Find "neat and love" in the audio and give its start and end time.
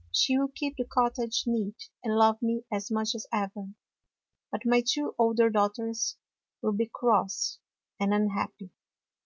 1.46-2.40